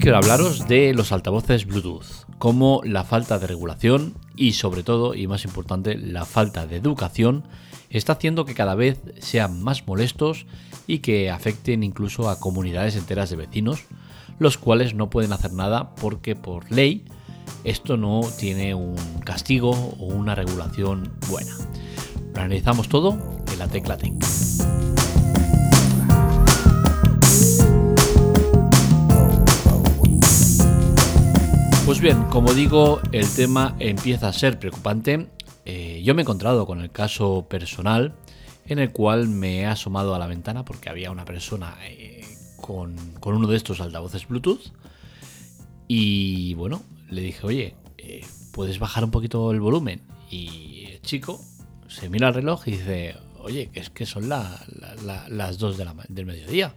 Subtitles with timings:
[0.00, 5.26] Quiero hablaros de los altavoces Bluetooth, cómo la falta de regulación y sobre todo, y
[5.26, 7.42] más importante, la falta de educación
[7.90, 10.46] está haciendo que cada vez sean más molestos
[10.86, 13.84] y que afecten incluso a comunidades enteras de vecinos,
[14.38, 17.04] los cuales no pueden hacer nada porque por ley
[17.64, 21.52] esto no tiene un castigo o una regulación buena.
[22.34, 23.18] Lo analizamos todo
[23.52, 24.14] en la tecla Tech.
[31.88, 35.26] Pues bien, como digo, el tema empieza a ser preocupante.
[35.64, 38.14] Eh, yo me he encontrado con el caso personal
[38.66, 42.26] en el cual me he asomado a la ventana porque había una persona eh,
[42.60, 44.70] con, uno de estos altavoces Bluetooth
[45.88, 50.02] y bueno, le dije, oye, eh, ¿puedes bajar un poquito el volumen?
[50.30, 51.40] Y el chico
[51.88, 55.94] se mira el reloj y dice, oye, que es que son las 2 de la,
[56.10, 56.74] del mediodía.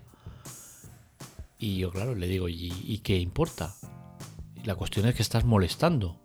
[1.59, 3.75] Y yo, claro, le digo, ¿y qué importa?
[4.63, 6.19] La cuestión es que estás molestando.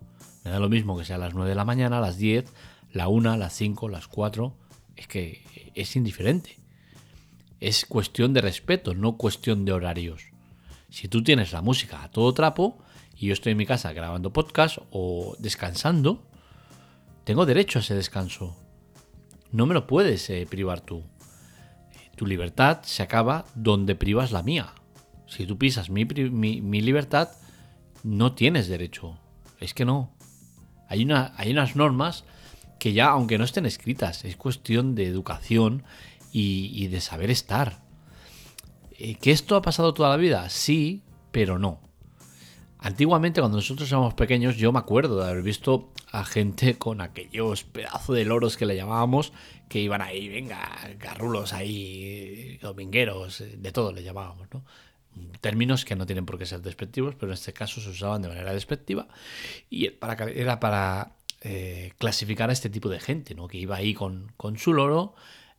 [0.45, 2.53] Me da lo mismo que sea a las 9 de la mañana, a las 10,
[2.93, 4.57] la 1, las 5, las 4.
[4.97, 6.59] Es que es indiferente.
[7.61, 10.23] Es cuestión de respeto, no cuestión de horarios.
[10.91, 12.79] Si tú tienes la música a todo trapo
[13.17, 16.23] y yo estoy en mi casa grabando podcast o descansando,
[17.25, 18.57] tengo derecho a ese descanso.
[19.53, 21.03] No me lo puedes eh, privar tú.
[22.15, 24.75] Tu libertad se acaba donde privas la mía.
[25.27, 27.31] Si tú pisas mi, mi libertad,
[28.07, 29.19] no tienes derecho.
[29.59, 30.15] Es que no.
[30.89, 32.25] Hay, una, hay unas normas
[32.79, 35.83] que ya, aunque no estén escritas, es cuestión de educación
[36.33, 37.83] y, de saber estar.
[38.93, 40.49] Eh, ¿Que esto ha pasado toda la vida?
[40.51, 41.81] Sí, pero no.
[42.79, 47.65] Antiguamente, cuando nosotros éramos pequeños, yo me acuerdo de haber visto a gente con aquellos
[47.65, 49.33] pedazos de loros que le llamábamos,
[49.69, 54.63] que iban ahí, venga, garrulos ahí, domingueros, de todo le llamábamos, ¿no?
[55.41, 58.29] Términos que no tienen por qué ser despectivos, pero en este caso se usaban de
[58.29, 59.09] manera despectiva
[59.71, 59.91] y
[60.35, 63.47] era para eh, clasificar a este tipo de gente, ¿no?
[63.47, 65.15] que iba ahí con, su loro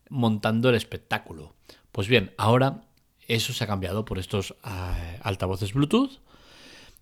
[0.10, 1.56] montando el espectáculo.
[1.92, 2.82] Pues bien, ahora
[3.28, 6.20] eso se ha cambiado por estos eh, altavoces Bluetooth,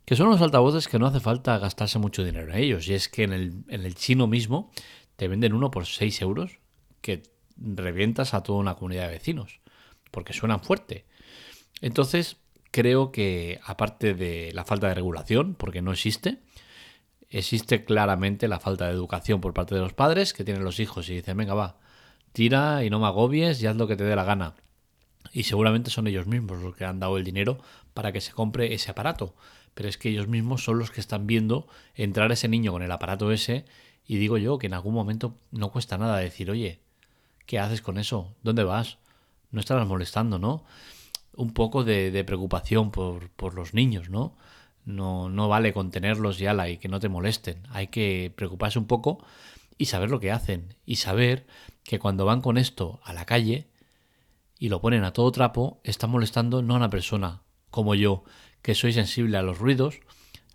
[0.05, 3.09] que son unos altavoces que no hace falta gastarse mucho dinero en ellos, y es
[3.09, 4.71] que en el, en el chino mismo
[5.15, 6.59] te venden uno por 6 euros,
[7.01, 7.23] que
[7.57, 9.61] revientas a toda una comunidad de vecinos,
[10.11, 11.05] porque suenan fuerte.
[11.81, 12.37] Entonces,
[12.75, 16.39] creo que aparte de la falta de regulación, porque no existe,
[17.29, 21.07] existe claramente la falta de educación por parte de los padres que tienen los hijos
[21.07, 21.77] y dicen, venga, va,
[22.33, 24.55] tira y no me agobies y haz lo que te dé la gana.
[25.31, 27.59] Y seguramente son ellos mismos los que han dado el dinero
[27.93, 29.35] para que se compre ese aparato.
[29.73, 32.91] Pero es que ellos mismos son los que están viendo entrar ese niño con el
[32.91, 33.63] aparato ese
[34.05, 36.81] y digo yo que en algún momento no cuesta nada decir, oye,
[37.45, 38.35] ¿qué haces con eso?
[38.43, 38.97] ¿Dónde vas?
[39.51, 40.65] No estarás molestando, ¿no?
[41.35, 44.37] Un poco de, preocupación por, los niños, ¿no?
[44.85, 45.29] ¿no?
[45.29, 47.63] No vale contenerlos y y que no te molesten.
[47.69, 49.23] Hay que preocuparse un poco
[49.77, 50.75] y saber lo que hacen.
[50.85, 51.47] Y saber
[51.83, 53.67] que cuando van con esto a la calle
[54.59, 58.23] y lo ponen a todo trapo, están molestando no a una persona como yo,
[58.61, 59.99] que soy sensible a los ruidos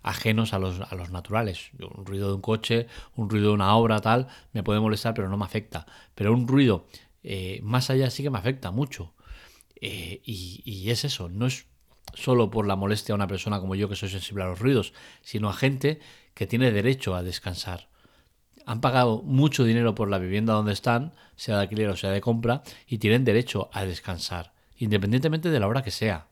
[0.03, 1.71] ajenos a los, a los naturales.
[1.79, 5.29] Un ruido de un coche, un ruido de una obra, tal, me puede molestar, pero
[5.29, 5.85] no me afecta.
[6.15, 6.87] Pero un ruido
[7.23, 9.13] eh, más allá sí que me afecta mucho.
[9.81, 11.65] Eh, y, es eso, no es
[12.13, 14.93] solo por la molestia a una persona como yo que soy sensible a los ruidos,
[15.23, 15.99] sino a gente
[16.35, 17.89] que tiene derecho a descansar.
[18.67, 22.21] Han pagado mucho dinero por la vivienda donde están, sea de alquiler o sea de
[22.21, 26.27] compra, y tienen derecho a descansar, independientemente de la hora que sea.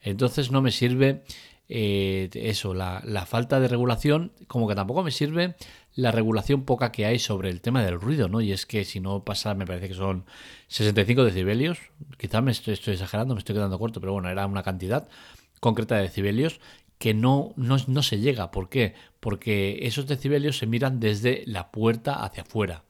[0.00, 1.24] Entonces no me sirve
[1.68, 5.56] eh, eso, la, la, falta de regulación, como que tampoco me sirve
[5.94, 8.40] la regulación poca que hay sobre el tema del ruido, ¿no?
[8.40, 10.24] Y es que si no pasa, me parece que son
[10.68, 11.78] 65 decibelios,
[12.18, 15.08] quizás me estoy, exagerando, me estoy quedando corto, pero bueno, era una cantidad
[15.60, 16.60] concreta de decibelios
[16.98, 18.50] que no, no, no se llega.
[18.50, 18.94] ¿Por qué?
[19.20, 22.84] Porque esos decibelios se miran desde la puerta hacia afuera.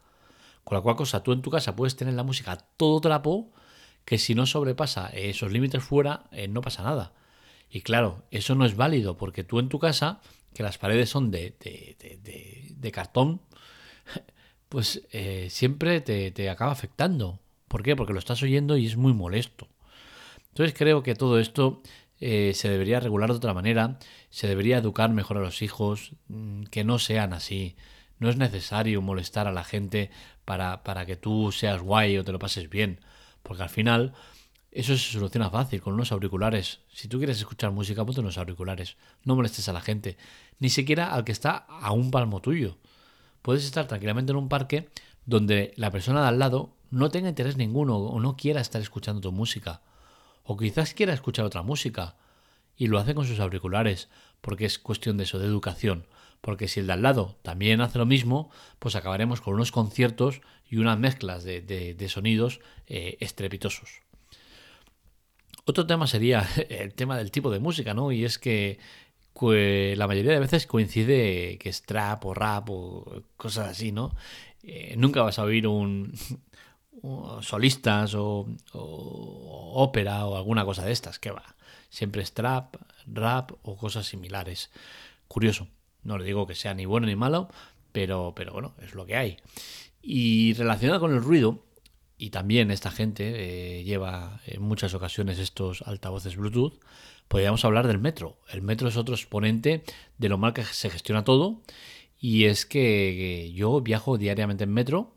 [0.65, 3.51] Con la cual cosa, tú en tu casa puedes tener la música todo trapo,
[4.05, 7.13] que si no sobrepasa esos límites fuera, eh, no pasa nada.
[7.71, 10.21] Y claro, eso no es válido, porque tú en tu casa
[10.55, 13.41] que las paredes son de, de, cartón,
[14.69, 17.41] pues eh, siempre te, acaba afectando.
[17.69, 17.97] ¿Por qué?
[17.97, 19.69] Porque lo estás oyendo y es muy molesto.
[20.49, 21.83] Entonces creo que todo esto
[22.21, 26.65] eh, se debería regular de otra manera, se debería educar mejor a los hijos, mm,
[26.65, 27.77] que no sean así.
[28.19, 30.11] No es necesario molestar a la gente
[30.45, 33.01] para, para que tú seas guay o te lo pases bien,
[33.43, 34.15] porque al final
[34.73, 36.81] eso se soluciona fácil, con unos auriculares.
[36.91, 38.97] Si tú quieres escuchar música, ponte unos auriculares.
[39.23, 40.17] No molestes a la gente,
[40.61, 42.79] ni siquiera al que está a un palmo tuyo.
[43.43, 44.89] Puedes estar tranquilamente en un parque
[45.27, 49.21] donde la persona de al lado no tenga interés ninguno o no quiera estar escuchando
[49.21, 49.83] tu música.
[50.45, 52.17] O quizás quiera escuchar otra música.
[52.75, 54.09] y lo hace con sus auriculares,
[54.41, 56.07] porque es cuestión de eso, de educación.
[56.41, 60.41] Porque si el de al lado también hace lo mismo, pues acabaremos con unos conciertos
[60.69, 64.02] y unas mezclas de, sonidos eh, estrepitosos.
[65.65, 68.13] Otro tema sería el tema del tipo de música, ¿no?
[68.13, 68.79] Y es que
[69.41, 74.15] la mayoría de veces coincide que es trap o rap o cosas así, ¿no?
[74.63, 76.13] Eh, nunca vas a oír un,
[77.41, 78.47] solistas o,
[79.75, 81.57] ópera o alguna cosa de estas, que va.
[81.91, 82.77] Siempre es trap,
[83.07, 84.71] rap o cosas similares.
[85.29, 85.69] Curioso.
[86.05, 87.49] No le digo que sea ni bueno ni malo,
[87.93, 89.39] pero, pero bueno, es lo que hay.
[90.03, 91.65] Y relacionado con el ruido,
[92.23, 96.79] y también esta gente eh, lleva en muchas ocasiones estos altavoces Bluetooth,
[97.27, 98.39] podríamos hablar del metro.
[98.49, 99.83] El metro es otro exponente
[100.19, 101.63] de lo mal que se gestiona todo.
[102.21, 105.17] Y es que yo viajo diariamente en metro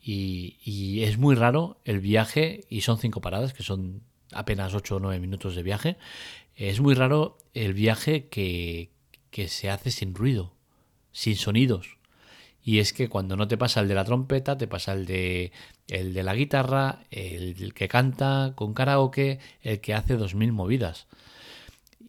[0.00, 4.00] y, es muy raro el viaje, y son cinco paradas, que son
[4.32, 5.98] apenas 8 o 9 minutos de viaje.
[6.54, 8.92] Es muy raro el viaje que,
[9.30, 10.54] que se hace sin ruido,
[11.12, 11.95] sin sonidos.
[12.66, 15.52] Y es que cuando no te pasa el de la trompeta, te pasa el de,
[15.86, 21.06] el de la guitarra, el que canta con karaoke, el que hace dos mil movidas.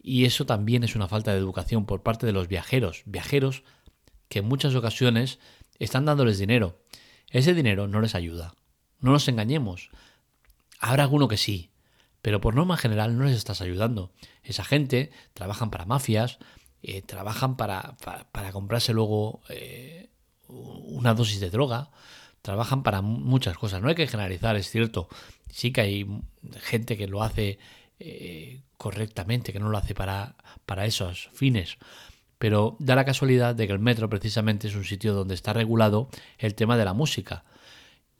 [0.02, 3.02] Y eso también es una falta de educación por parte de los viajeros.
[3.06, 3.62] Viajeros
[4.28, 5.38] que en muchas ocasiones
[5.78, 6.76] están dándoles dinero
[7.30, 8.54] ese dinero no les ayuda.
[9.00, 9.90] No nos engañemos.
[10.80, 11.70] Habrá alguno que sí,
[12.22, 14.12] pero por norma general no les estás ayudando.
[14.42, 16.38] Esa gente trabajan para mafias,
[16.82, 17.96] eh, trabajan para,
[18.32, 20.08] para, comprarse luego eh,
[20.98, 21.90] una dosis de droga,
[22.42, 23.80] trabajan para muchas cosas.
[23.80, 25.08] No hay que generalizar, es cierto.
[25.50, 26.06] Sí que hay
[26.60, 27.58] gente que lo hace
[27.98, 30.36] eh, correctamente, que no lo hace para,
[30.66, 31.78] para esos fines
[32.38, 36.08] pero da la casualidad de que el metro precisamente es un sitio donde está regulado
[36.38, 37.44] el tema de la música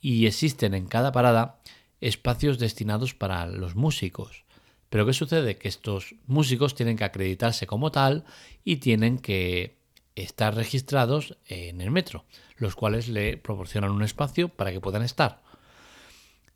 [0.01, 1.61] y existen en cada parada
[2.01, 4.45] espacios destinados para los músicos.
[4.91, 5.59] Pero ¿qué sucede?
[5.59, 8.25] Que estos músicos tienen que acreditarse como tal
[8.65, 9.78] y tienen que
[10.23, 12.25] estar registrados en el metro,
[12.57, 15.43] los cuales le proporcionan un espacio para que puedan estar.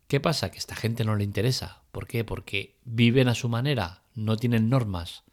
[0.07, 0.51] ¿Qué pasa?
[0.51, 1.81] Que a esta gente no le interesa.
[1.91, 2.23] ¿Por qué?
[2.23, 5.23] Porque viven a su manera, no tienen normas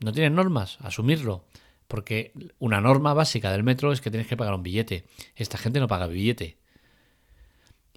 [0.00, 1.44] no tienen normas, asumirlo.
[1.86, 5.04] Porque una norma básica del metro es que tienes que pagar un billete.
[5.36, 6.58] Esta gente no paga billete.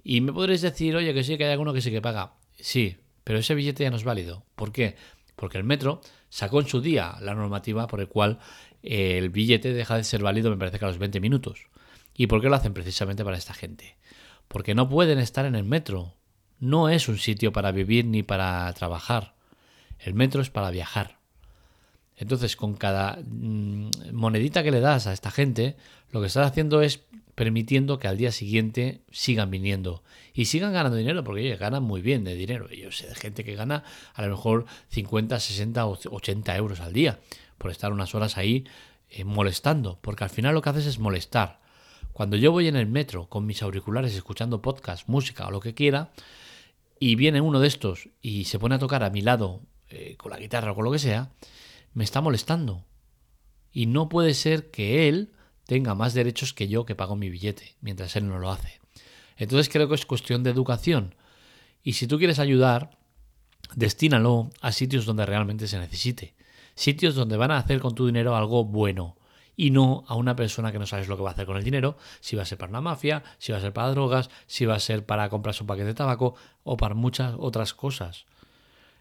[0.02, 2.34] Y me podréis decir, oye, que sí, que hay alguno que sí que paga.
[2.58, 4.44] Sí, pero ese billete ya no es válido.
[4.56, 4.96] ¿Por qué?
[5.36, 8.38] Porque el metro sacó en su día la normativa por el cual
[8.82, 11.66] el billete deja de ser válido, me parece que a los 20 minutos.
[12.14, 13.96] ¿Y por qué lo hacen precisamente para esta gente?
[14.48, 16.14] Porque no pueden estar en el metro.
[16.58, 19.34] No es un sitio para vivir ni para trabajar.
[19.98, 21.18] El metro es para viajar.
[22.16, 25.76] Entonces, con cada mm, monedita que le das a esta gente,
[26.10, 27.00] lo que estás haciendo es
[27.34, 30.02] permitiendo que al día siguiente sigan viniendo
[30.34, 32.68] y sigan ganando dinero, porque ellos ganan muy bien de dinero.
[32.70, 33.84] Yo sé de gente que gana
[34.14, 37.18] a lo mejor 50, 60 o 80 euros al día
[37.62, 38.64] por estar unas horas ahí
[39.08, 41.60] eh, molestando, porque al final lo que haces es molestar.
[42.12, 45.72] Cuando yo voy en el metro con mis auriculares escuchando podcast, música o lo que
[45.72, 46.10] quiera,
[46.98, 49.60] y viene uno de estos y se pone a tocar a mi lado
[49.90, 51.30] eh, con la guitarra o con lo que sea,
[51.94, 52.84] me está molestando.
[53.70, 55.32] Y no puede ser que él
[55.64, 58.80] tenga más derechos que yo que pago mi billete, mientras él no lo hace.
[59.36, 61.14] Entonces creo que es cuestión de educación.
[61.84, 62.98] Y si tú quieres ayudar,
[63.76, 66.34] destínalo a sitios donde realmente se necesite.
[66.74, 69.16] Sitios donde van a hacer con tu dinero algo bueno.
[69.54, 71.64] Y no a una persona que no sabes lo que va a hacer con el
[71.64, 74.64] dinero, si va a ser para una mafia, si va a ser para drogas, si
[74.64, 78.24] va a ser para comprarse un paquete de tabaco o para muchas otras cosas.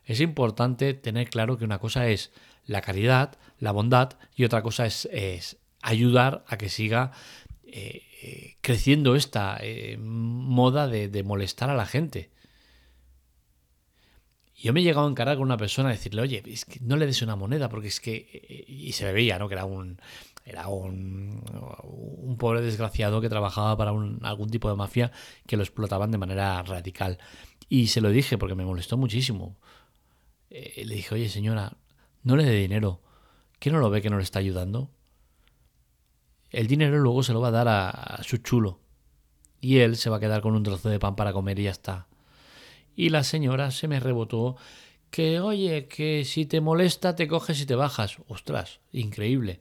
[0.05, 2.31] Es importante tener claro que una cosa es
[2.65, 7.11] la caridad, la bondad, y otra cosa es, ayudar a que siga
[7.65, 12.29] eh, eh, creciendo esta eh, moda de, molestar a la gente.
[14.61, 16.95] Yo me he llegado a encarar con una persona a decirle, oye, es que no
[16.95, 18.65] le des una moneda, porque es que.
[18.67, 19.47] Y se veía, ¿no?
[19.47, 19.99] Que era un.
[20.43, 21.43] Era un,
[21.91, 25.11] un pobre desgraciado que trabajaba para algún tipo de mafia
[25.45, 27.19] que lo explotaban de manera radical.
[27.69, 29.57] Y se lo dije porque me molestó muchísimo.
[30.49, 31.77] le dije, oye, señora,
[32.23, 33.01] no le dé dinero.
[33.59, 34.89] ¿Qué no lo ve que no le está ayudando?
[36.49, 38.79] El dinero luego se lo va a dar a, su chulo.
[39.59, 41.71] Y él se va a quedar con un trozo de pan para comer y ya
[41.71, 42.07] está.
[42.95, 44.57] Y la señora se me rebotó
[45.09, 48.17] que, oye, que si te molesta te coges y te bajas.
[48.27, 49.59] Ostras, increíble.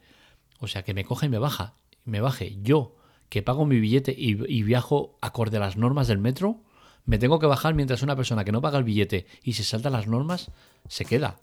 [0.59, 1.75] O sea, que me coge y me baja.
[2.05, 2.97] Me baje yo,
[3.29, 6.63] que pago mi billete y, y viajo acorde a las normas del metro,
[7.05, 9.91] me tengo que bajar mientras una persona que no paga el billete y se salta
[9.91, 10.51] las normas
[10.89, 11.39] se queda.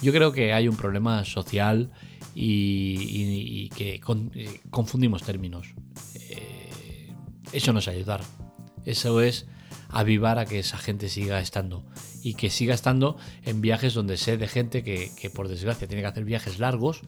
[0.00, 1.92] Yo creo que hay un problema social
[2.34, 4.00] y, que
[4.34, 5.74] eh, confundimos términos.
[6.14, 7.12] Eh,
[7.52, 8.20] eso no es ayudar.
[8.84, 9.46] Eso es
[9.92, 11.84] avivar a que esa gente siga estando.
[12.24, 16.08] y que siga estando en viajes donde sé de gente que, por desgracia tiene que
[16.08, 17.02] hacer viajes largos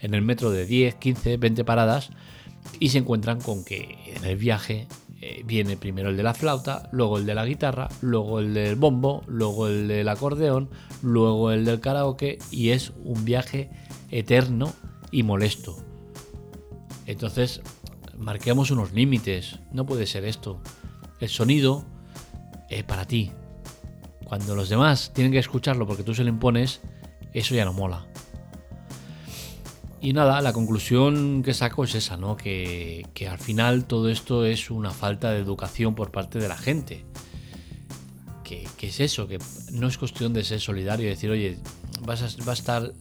[0.00, 2.10] en el metro de 10, 15, 20 paradas
[2.80, 4.88] y se encuentran con que en el viaje
[5.20, 8.76] eh, viene primero el de la flauta, luego el de la guitarra, luego el del
[8.76, 10.68] bombo, luego el del acordeón,
[11.00, 13.70] luego el del karaoke y es un viaje
[14.10, 14.74] eterno
[15.12, 15.76] y molesto.
[17.06, 17.62] Entonces,
[18.18, 20.60] marquemos unos límites, no puede ser esto.
[21.20, 21.86] El sonido
[22.86, 23.32] para ti,
[24.24, 26.80] cuando los demás tienen que escucharlo porque tú se lo impones,
[27.32, 28.06] eso ya no mola.
[30.00, 32.36] Y nada, la conclusión que saco es esa, ¿no?
[32.36, 37.04] Que, al final todo esto es una falta de educación por parte de la gente.
[38.44, 39.38] Que, es eso, que
[39.72, 41.58] no es cuestión de ser solidario y decir, oye,
[42.02, 42.92] vas a, va a estar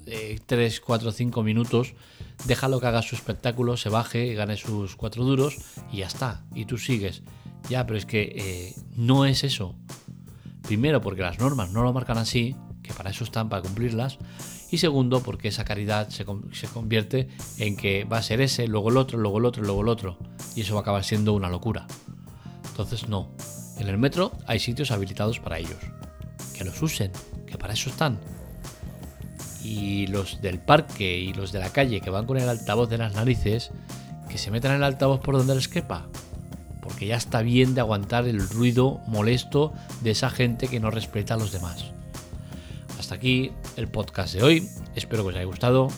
[0.45, 1.93] 3, 4, 5 minutos,
[2.45, 5.57] déjalo que haga su espectáculo, se baje, gane sus 4 duros
[5.91, 6.43] y ya está.
[6.55, 7.21] Y tú sigues.
[7.69, 9.75] Ya, pero es que eh, no es eso.
[10.63, 14.17] Primero, porque las normas no lo marcan así, que para eso están, para cumplirlas.
[14.71, 18.97] Y segundo, porque esa caridad se, convierte en que va a ser ese, luego el
[18.97, 20.17] otro, luego el otro, luego el otro.
[20.55, 21.87] Y eso va a acabar siendo una locura.
[22.69, 23.29] Entonces, no.
[23.77, 25.77] En el metro hay sitios habilitados para ellos.
[26.57, 27.11] Que los usen,
[27.45, 28.19] que para eso están.
[29.63, 32.97] Y los del parque y los de la calle que van con el altavoz de
[32.97, 33.71] las narices,
[34.29, 36.07] que se metan el altavoz por donde les quepa
[36.85, 41.33] porque ya está bien de aguantar el ruido molesto de esa gente que no respeta
[41.33, 41.85] a los demás.
[42.97, 45.89] Hasta aquí el podcast de hoy, espero que os haya gustado.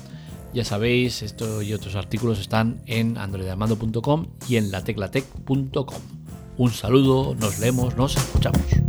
[0.53, 6.01] Ya sabéis, esto y otros artículos están en androidamando.com y en lateclatec.com.
[6.58, 8.87] Un saludo, nos leemos, nos escuchamos.